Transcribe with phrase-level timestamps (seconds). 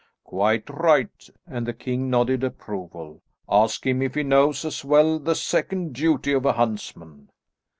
[0.23, 3.21] "Quite right," and the king nodded approval.
[3.47, 7.29] "Ask him if he knows as well the second duty of a huntsman."